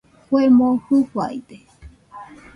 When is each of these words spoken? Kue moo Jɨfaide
Kue 0.27 0.43
moo 0.57 0.73
Jɨfaide 0.85 1.57